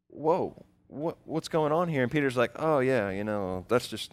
[0.09, 2.03] whoa, what, what's going on here?
[2.03, 4.13] And Peter's like, oh, yeah, you know, that's just,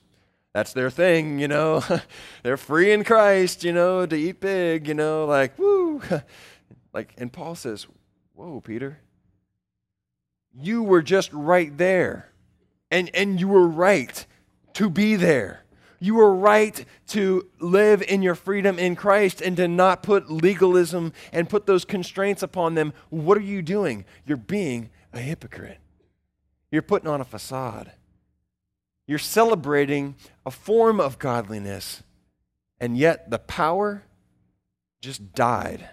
[0.53, 1.83] that's their thing, you know.
[2.43, 6.01] They're free in Christ, you know, to eat big, you know, like, woo.
[6.93, 7.87] like, and Paul says,
[8.33, 8.99] whoa, Peter,
[10.53, 12.31] you were just right there.
[12.91, 14.25] And, and you were right
[14.73, 15.63] to be there.
[15.99, 21.13] You were right to live in your freedom in Christ and to not put legalism
[21.33, 22.93] and put those constraints upon them.
[23.09, 24.05] What are you doing?
[24.25, 25.79] You're being a hypocrite.
[26.71, 27.91] You're putting on a facade.
[29.07, 32.03] You're celebrating a form of godliness,
[32.79, 34.03] and yet the power
[34.99, 35.89] just died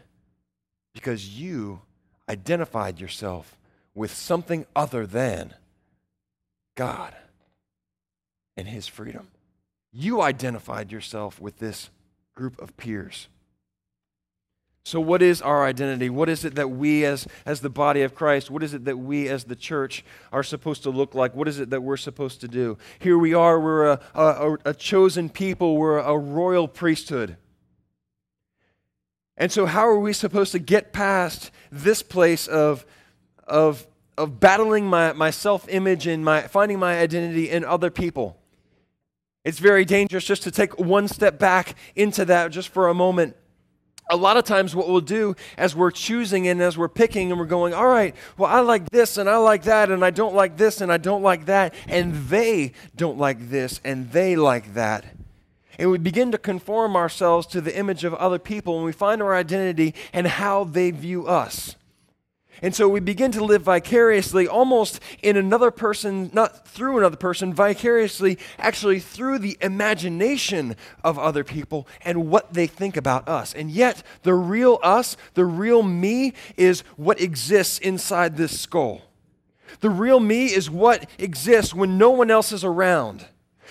[0.94, 1.82] because you
[2.28, 3.58] identified yourself
[3.94, 5.54] with something other than
[6.74, 7.14] God
[8.56, 9.28] and His freedom.
[9.92, 11.90] You identified yourself with this
[12.34, 13.28] group of peers.
[14.84, 16.10] So, what is our identity?
[16.10, 18.98] What is it that we, as, as the body of Christ, what is it that
[18.98, 21.36] we, as the church, are supposed to look like?
[21.36, 22.76] What is it that we're supposed to do?
[22.98, 27.36] Here we are, we're a, a, a chosen people, we're a royal priesthood.
[29.36, 32.84] And so, how are we supposed to get past this place of,
[33.46, 33.86] of,
[34.18, 38.36] of battling my, my self image and my, finding my identity in other people?
[39.44, 43.36] It's very dangerous just to take one step back into that just for a moment
[44.12, 47.40] a lot of times what we'll do as we're choosing and as we're picking and
[47.40, 50.34] we're going all right well i like this and i like that and i don't
[50.34, 54.74] like this and i don't like that and they don't like this and they like
[54.74, 55.04] that.
[55.78, 59.22] And we begin to conform ourselves to the image of other people and we find
[59.22, 61.76] our identity and how they view us
[62.62, 67.52] and so we begin to live vicariously, almost in another person, not through another person,
[67.52, 73.52] vicariously, actually through the imagination of other people and what they think about us.
[73.52, 79.02] And yet, the real us, the real me, is what exists inside this skull.
[79.80, 83.26] The real me is what exists when no one else is around.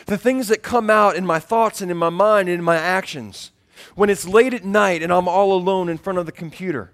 [0.05, 2.77] The things that come out in my thoughts and in my mind and in my
[2.77, 3.51] actions.
[3.95, 6.91] When it's late at night and I'm all alone in front of the computer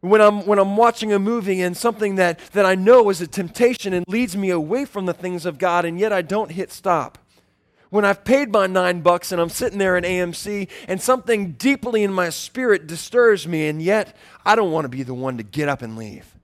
[0.00, 3.26] when I'm, when I'm watching a movie and something that, that I know is a
[3.26, 6.72] temptation and leads me away from the things of God, and yet I don't hit
[6.72, 7.18] stop.
[7.90, 12.04] When I've paid my nine bucks and I'm sitting there in AMC and something deeply
[12.04, 15.42] in my spirit disturbs me, and yet I don't want to be the one to
[15.42, 16.34] get up and leave.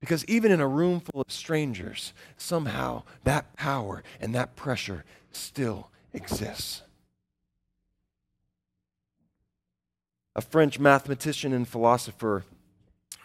[0.00, 5.90] Because even in a room full of strangers, somehow that power and that pressure still
[6.12, 6.82] exists.
[10.38, 12.44] A French mathematician and philosopher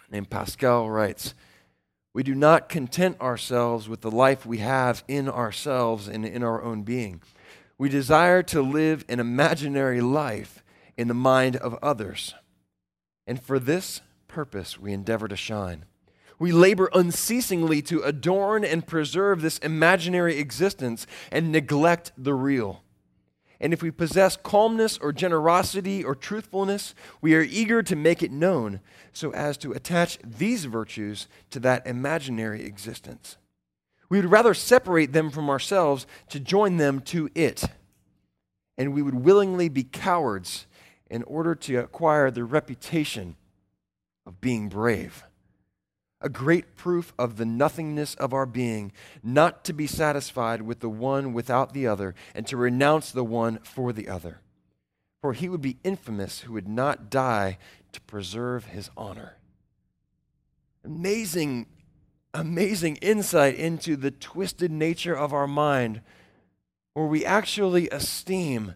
[0.10, 1.36] named Pascal writes
[2.12, 6.64] We do not content ourselves with the life we have in ourselves and in our
[6.64, 7.22] own being.
[7.78, 10.64] We desire to live an imaginary life
[10.98, 12.34] in the mind of others.
[13.28, 15.86] And for this purpose, we endeavor to shine.
[16.40, 22.83] We labor unceasingly to adorn and preserve this imaginary existence and neglect the real.
[23.64, 28.30] And if we possess calmness or generosity or truthfulness, we are eager to make it
[28.30, 28.82] known
[29.14, 33.38] so as to attach these virtues to that imaginary existence.
[34.10, 37.64] We would rather separate them from ourselves to join them to it.
[38.78, 40.68] And we would willingly be cowards
[41.10, 43.38] in order to acquire the reputation
[44.26, 45.24] of being brave
[46.24, 50.90] a great proof of the nothingness of our being, not to be satisfied with the
[50.90, 54.40] one without the other, and to renounce the one for the other.
[55.22, 57.58] For he would be infamous who would not die
[57.92, 59.38] to preserve his honor.
[60.86, 61.68] Amazing,
[62.34, 66.02] amazing insight into the twisted nature of our mind,
[66.94, 68.76] where we actually esteem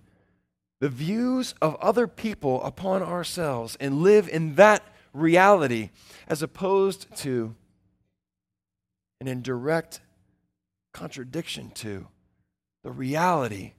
[0.79, 4.83] the views of other people upon ourselves and live in that
[5.17, 5.89] reality
[6.27, 7.56] as opposed to
[9.19, 10.01] and in direct
[10.93, 12.08] contradiction to
[12.84, 13.73] the reality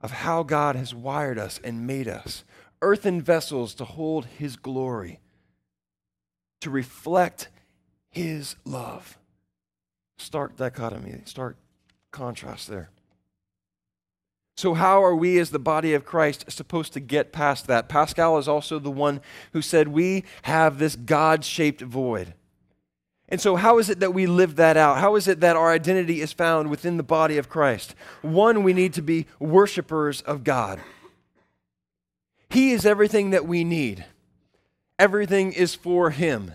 [0.00, 2.44] of how God has wired us and made us
[2.82, 5.20] earthen vessels to hold His glory,
[6.60, 7.48] to reflect
[8.10, 9.18] His love.
[10.18, 11.56] Stark dichotomy, stark
[12.10, 12.90] contrast there.
[14.56, 17.88] So, how are we as the body of Christ supposed to get past that?
[17.88, 19.20] Pascal is also the one
[19.52, 22.34] who said we have this God shaped void.
[23.28, 24.98] And so, how is it that we live that out?
[24.98, 27.96] How is it that our identity is found within the body of Christ?
[28.22, 30.80] One, we need to be worshipers of God.
[32.48, 34.04] He is everything that we need,
[35.00, 36.52] everything is for Him.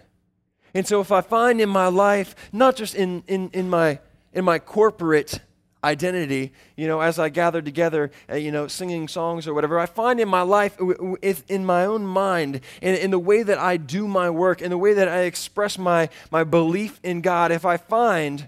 [0.74, 4.00] And so, if I find in my life, not just in, in, in, my,
[4.32, 5.42] in my corporate
[5.84, 9.86] identity, you know, as I gather together, uh, you know, singing songs or whatever, I
[9.86, 14.08] find in my life, in my own mind, in, in the way that I do
[14.08, 17.78] my work, in the way that I express my, my belief in God, if I
[17.78, 18.48] find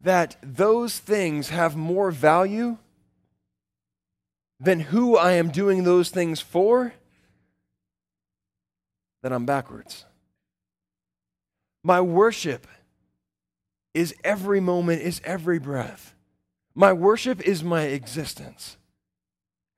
[0.00, 2.78] that those things have more value
[4.58, 6.94] than who I am doing those things for,
[9.22, 10.04] then I'm backwards.
[11.82, 12.66] My worship
[13.96, 16.14] is every moment, is every breath.
[16.74, 18.76] My worship is my existence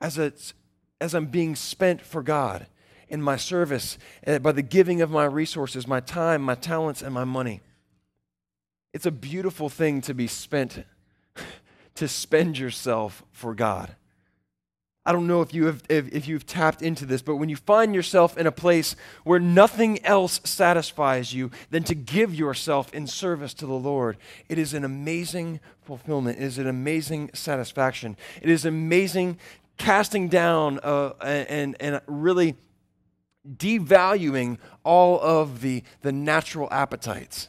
[0.00, 0.54] as, it's,
[1.00, 2.66] as I'm being spent for God
[3.09, 7.14] in my service uh, by the giving of my resources, my time, my talents, and
[7.14, 7.61] my money.
[8.92, 10.85] It's a beautiful thing to be spent,
[11.94, 13.94] to spend yourself for God.
[15.09, 17.57] I don't know if, you have, if, if you've tapped into this, but when you
[17.57, 18.94] find yourself in a place
[19.25, 24.18] where nothing else satisfies you than to give yourself in service to the Lord,
[24.51, 26.37] it is an amazing fulfillment.
[26.37, 28.18] It is an amazing satisfaction.
[28.42, 29.38] It is amazing
[29.79, 32.57] casting down uh, and, and really
[33.51, 37.49] devaluing all of the, the natural appetites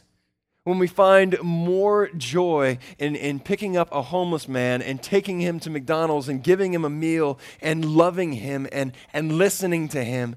[0.70, 5.58] when we find more joy in, in picking up a homeless man and taking him
[5.58, 10.36] to McDonald's and giving him a meal and loving him and, and listening to him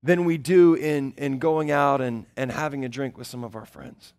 [0.00, 3.56] than we do in, in going out and, and having a drink with some of
[3.56, 4.14] our friends.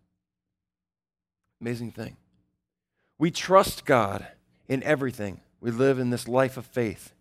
[1.62, 2.18] Amazing thing.
[3.18, 4.26] We trust God
[4.68, 5.40] in everything.
[5.58, 7.14] We live in this life of faith.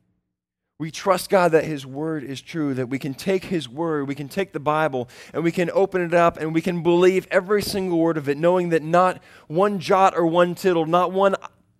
[0.79, 4.15] We trust God that His Word is true, that we can take His Word, we
[4.15, 7.61] can take the Bible, and we can open it up and we can believe every
[7.61, 11.35] single word of it, knowing that not one jot or one tittle, not one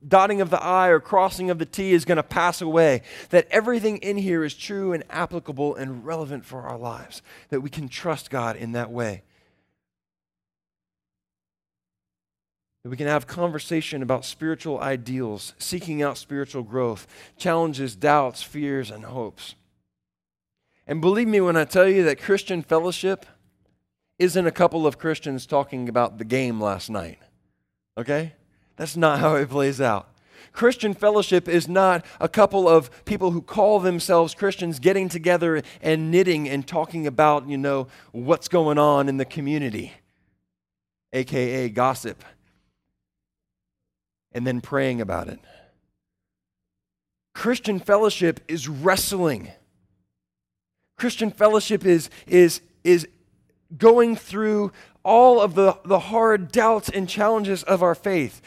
[0.06, 3.02] dotting of the I or crossing of the T is going to pass away.
[3.30, 7.22] That everything in here is true and applicable and relevant for our lives.
[7.52, 9.24] That we can trust God in that way.
[12.90, 17.06] That we can have conversation about spiritual ideals, seeking out spiritual growth,
[17.38, 19.54] challenges, doubts, fears, and hopes.
[20.88, 23.28] And believe me when I tell you that Christian fellowship
[24.18, 27.20] isn't a couple of Christians talking about the game last night.
[27.96, 28.34] Okay?
[28.76, 30.10] That's not how it plays out.
[30.52, 36.10] Christian fellowship is not a couple of people who call themselves Christians getting together and
[36.10, 39.94] knitting and talking about, you know, what's going on in the community,
[41.14, 42.24] aka gossip
[44.32, 45.40] and then praying about it.
[47.34, 49.52] Christian fellowship is wrestling.
[50.98, 53.08] Christian fellowship is, is, is
[53.78, 54.72] going through
[55.04, 58.42] all of the, the hard doubts and challenges of our faith.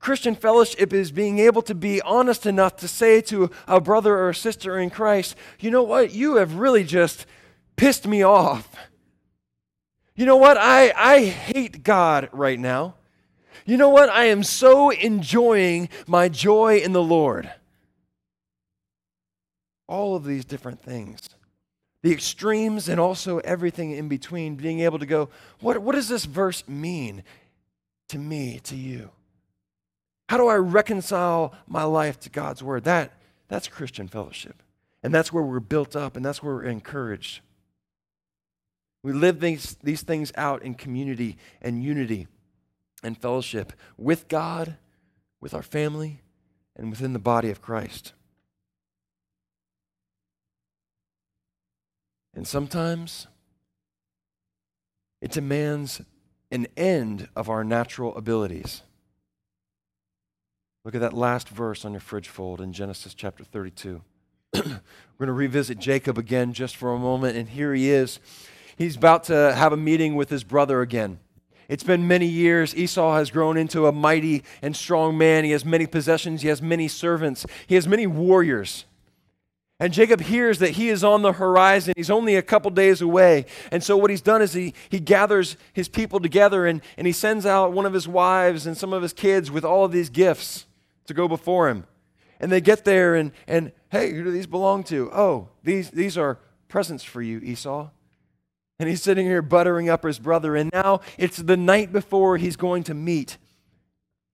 [0.00, 4.30] Christian fellowship is being able to be honest enough to say to a brother or
[4.30, 6.12] a sister in Christ, you know what?
[6.12, 7.24] You have really just
[7.76, 8.74] pissed me off.
[10.16, 10.58] You know what?
[10.58, 12.96] I, I hate God right now.
[13.64, 14.08] You know what?
[14.08, 17.50] I am so enjoying my joy in the Lord.
[19.86, 21.28] All of these different things
[22.02, 25.28] the extremes and also everything in between, being able to go,
[25.60, 27.22] what, what does this verse mean
[28.08, 29.10] to me, to you?
[30.28, 32.84] How do I reconcile my life to God's word?
[32.84, 33.12] That,
[33.48, 34.62] that's Christian fellowship.
[35.02, 37.40] And that's where we're built up and that's where we're encouraged.
[39.04, 42.28] We live these, these things out in community and unity
[43.02, 44.76] and fellowship with God,
[45.40, 46.20] with our family,
[46.76, 48.12] and within the body of Christ.
[52.34, 53.26] And sometimes
[55.20, 56.00] it demands
[56.50, 58.82] an end of our natural abilities.
[60.84, 64.02] Look at that last verse on your fridge fold in Genesis chapter 32.
[64.54, 64.80] We're going
[65.26, 68.18] to revisit Jacob again just for a moment, and here he is.
[68.76, 71.20] He's about to have a meeting with his brother again.
[71.68, 72.74] It's been many years.
[72.74, 75.44] Esau has grown into a mighty and strong man.
[75.44, 78.84] He has many possessions, he has many servants, he has many warriors.
[79.82, 81.94] And Jacob hears that he is on the horizon.
[81.96, 83.46] He's only a couple days away.
[83.72, 87.12] And so, what he's done is he, he gathers his people together and, and he
[87.12, 90.08] sends out one of his wives and some of his kids with all of these
[90.08, 90.66] gifts
[91.06, 91.84] to go before him.
[92.38, 95.10] And they get there and, and hey, who do these belong to?
[95.12, 96.38] Oh, these, these are
[96.68, 97.90] presents for you, Esau.
[98.78, 100.56] And he's sitting here buttering up his brother.
[100.56, 103.38] And now it's the night before he's going to meet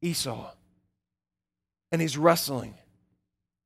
[0.01, 0.51] Esau.
[1.93, 2.75] And he's wrestling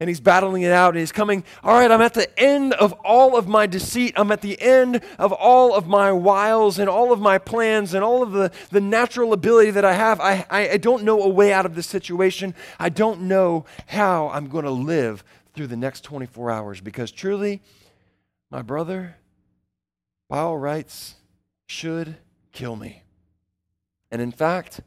[0.02, 2.92] and he's battling it out and he's coming, all right, I'm at the end of
[3.04, 4.14] all of my deceit.
[4.16, 8.02] I'm at the end of all of my wiles and all of my plans and
[8.02, 10.20] all of the, the natural ability that I have.
[10.20, 12.52] I, I, I don't know a way out of this situation.
[12.80, 15.22] I don't know how I'm going to live
[15.54, 17.62] through the next 24 hours because truly,
[18.50, 19.14] my brother,
[20.32, 21.16] by all rights,
[21.66, 22.16] should
[22.52, 23.02] kill me.
[24.10, 24.80] And in fact,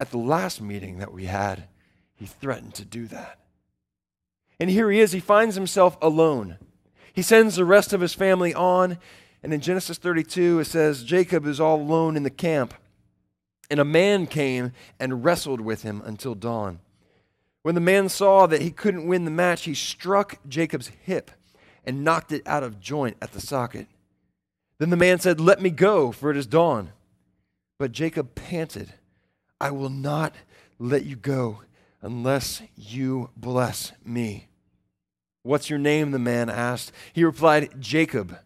[0.00, 1.68] at the last meeting that we had,
[2.16, 3.38] he threatened to do that.
[4.58, 6.58] And here he is, he finds himself alone.
[7.12, 8.98] He sends the rest of his family on.
[9.40, 12.74] And in Genesis 32, it says, Jacob is all alone in the camp.
[13.70, 16.80] And a man came and wrestled with him until dawn.
[17.62, 21.30] When the man saw that he couldn't win the match, he struck Jacob's hip
[21.84, 23.86] and knocked it out of joint at the socket.
[24.82, 26.90] Then the man said, Let me go, for it is dawn.
[27.78, 28.92] But Jacob panted,
[29.60, 30.34] I will not
[30.76, 31.60] let you go
[32.00, 34.48] unless you bless me.
[35.44, 36.10] What's your name?
[36.10, 36.90] the man asked.
[37.12, 38.36] He replied, Jacob.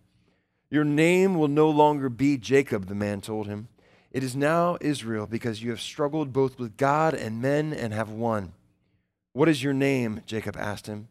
[0.68, 3.68] Your name will no longer be Jacob, the man told him.
[4.12, 8.10] It is now Israel, because you have struggled both with God and men and have
[8.10, 8.52] won.
[9.32, 10.20] What is your name?
[10.26, 11.08] Jacob asked him.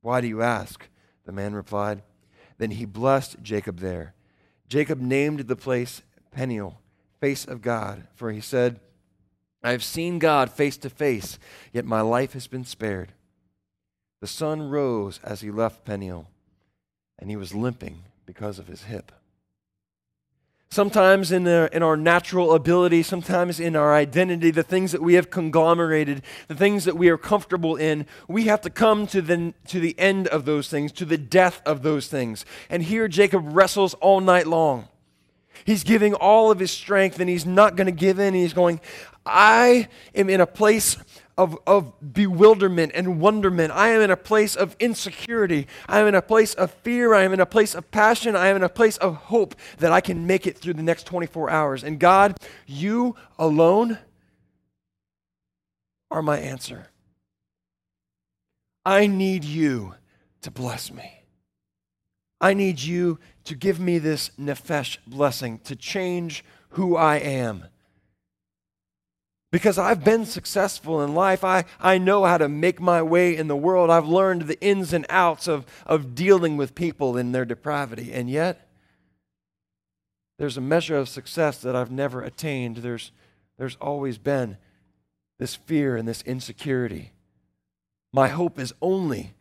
[0.00, 0.88] Why do you ask?
[1.24, 2.02] The man replied.
[2.58, 4.15] Then he blessed Jacob there.
[4.68, 6.80] Jacob named the place Peniel,
[7.20, 8.80] face of God, for he said,
[9.62, 11.38] I have seen God face to face,
[11.72, 13.12] yet my life has been spared.
[14.20, 16.28] The sun rose as he left Peniel,
[17.18, 19.12] and he was limping because of his hip.
[20.68, 25.14] Sometimes in, the, in our natural ability, sometimes in our identity, the things that we
[25.14, 29.54] have conglomerated, the things that we are comfortable in, we have to come to the,
[29.68, 32.44] to the end of those things, to the death of those things.
[32.68, 34.88] And here Jacob wrestles all night long.
[35.64, 38.34] He's giving all of his strength and he's not going to give in.
[38.34, 38.80] He's going,
[39.24, 40.96] I am in a place
[41.38, 43.72] of, of bewilderment and wonderment.
[43.72, 45.66] I am in a place of insecurity.
[45.88, 47.14] I am in a place of fear.
[47.14, 48.34] I am in a place of passion.
[48.34, 51.04] I am in a place of hope that I can make it through the next
[51.04, 51.84] 24 hours.
[51.84, 53.98] And God, you alone
[56.10, 56.88] are my answer.
[58.84, 59.94] I need you
[60.42, 61.24] to bless me.
[62.40, 67.66] I need you to give me this nephesh blessing to change who I am
[69.52, 71.44] because I've been successful in life.
[71.44, 73.90] I, I know how to make my way in the world.
[73.90, 78.12] I've learned the ins and outs of, of dealing with people in their depravity.
[78.12, 78.68] And yet,
[80.38, 82.78] there's a measure of success that I've never attained.
[82.78, 83.12] There's,
[83.58, 84.58] there's always been
[85.38, 87.12] this fear and this insecurity.
[88.12, 89.34] My hope is only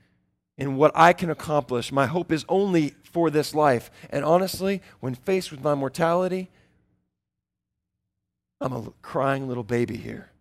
[0.58, 1.92] in what I can accomplish.
[1.92, 3.92] My hope is only for this life.
[4.10, 6.50] And honestly, when faced with my mortality,
[8.62, 10.32] I'm a crying little baby here.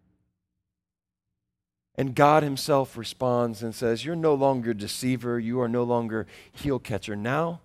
[1.97, 5.39] And God Himself responds and says, You're no longer deceiver.
[5.39, 7.15] You are no longer heel catcher.
[7.15, 7.61] Now,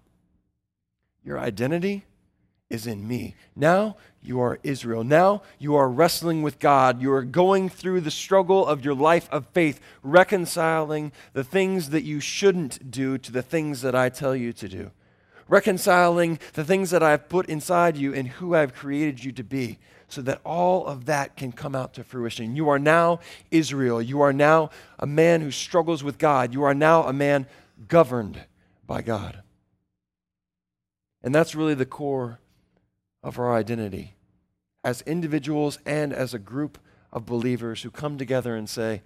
[1.23, 2.05] your identity
[2.69, 3.35] is in me.
[3.55, 5.03] Now you are Israel.
[5.03, 7.01] Now you are wrestling with God.
[7.01, 12.03] You are going through the struggle of your life of faith, reconciling the things that
[12.03, 14.91] you shouldn't do to the things that I tell you to do,
[15.47, 19.79] reconciling the things that I've put inside you and who I've created you to be,
[20.11, 22.55] so that all of that can come out to fruition.
[22.55, 23.19] You are now
[23.51, 24.01] Israel.
[24.01, 26.53] You are now a man who struggles with God.
[26.53, 27.47] You are now a man
[27.87, 28.45] governed
[28.85, 29.43] by God.
[31.23, 32.39] And that's really the core
[33.23, 34.15] of our identity
[34.83, 36.77] as individuals and as a group
[37.11, 39.01] of believers who come together and say,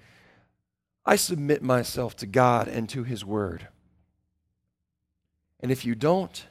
[1.05, 3.67] I submit myself to God and to His Word.
[5.59, 6.45] And if you don't,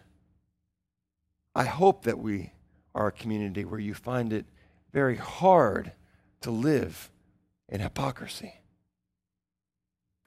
[1.55, 2.53] I hope that we
[2.95, 4.45] a community where you find it
[4.93, 5.93] very hard
[6.43, 7.11] to live
[7.69, 8.55] in hypocrisy.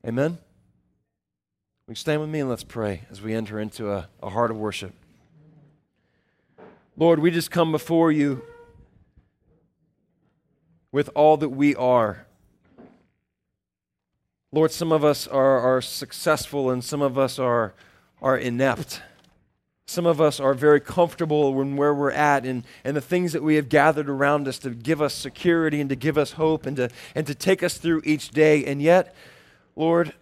[0.06, 0.38] Amen?
[1.88, 4.50] Will you stand with me and let's pray as we enter into a, a heart
[4.50, 4.94] of worship?
[6.98, 8.42] Lord, we just come before you
[10.92, 12.26] with all that we are.
[14.52, 17.74] Lord, some of us are, are successful and some of us are,
[18.22, 19.02] are inept.
[19.88, 23.44] Some of us are very comfortable in where we're at and, and the things that
[23.44, 26.78] we have gathered around us to give us security and to give us hope and
[26.78, 28.66] to, and to take us through each day.
[28.66, 29.16] And yet,
[29.76, 30.14] Lord,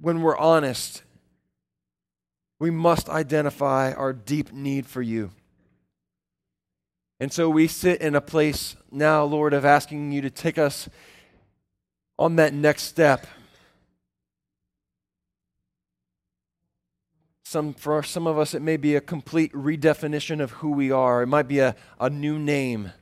[0.00, 1.02] when we're honest,
[2.58, 5.30] we must identify our deep need for you.
[7.18, 10.88] And so we sit in a place now, Lord, of asking you to take us
[12.18, 13.26] on that next step.
[17.56, 21.22] Some, for some of us, it may be a complete redefinition of who we are.
[21.22, 22.92] It might be a, a new name.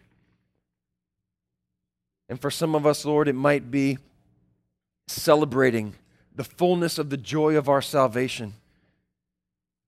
[2.29, 3.99] And for some of us, Lord, it might be
[5.09, 5.97] celebrating
[6.37, 8.55] the fullness of the joy of our salvation,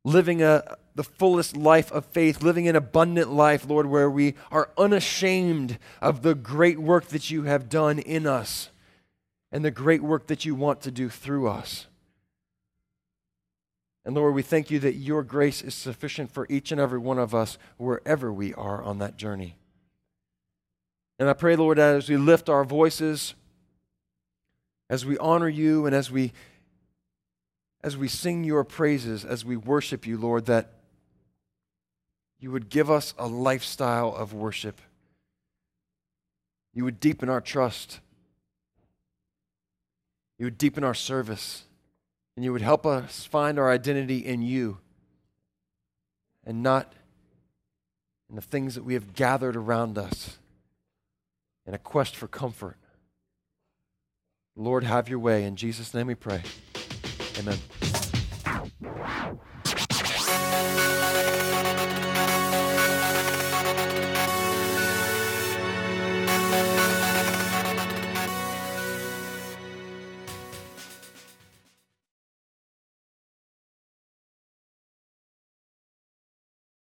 [0.04, 4.70] living a, the fullest life of faith, living an abundant life, Lord, where we are
[4.76, 8.70] unashamed of the great work that you have done in us
[9.52, 11.86] and the great work that you want to do through us.
[14.06, 17.18] And Lord, we thank you that your grace is sufficient for each and every one
[17.18, 19.56] of us wherever we are on that journey.
[21.18, 23.34] And I pray, Lord, as we lift our voices,
[24.88, 26.32] as we honor you, and as we
[27.82, 30.72] as we sing your praises, as we worship you, Lord, that
[32.38, 34.80] you would give us a lifestyle of worship.
[36.74, 38.00] You would deepen our trust.
[40.38, 41.65] You would deepen our service.
[42.36, 44.78] And you would help us find our identity in you
[46.44, 46.92] and not
[48.28, 50.38] in the things that we have gathered around us
[51.66, 52.76] in a quest for comfort.
[54.54, 55.44] Lord, have your way.
[55.44, 56.42] In Jesus' name we pray.
[57.38, 57.58] Amen.